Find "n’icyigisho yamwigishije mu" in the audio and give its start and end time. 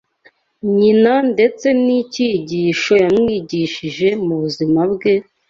1.85-4.35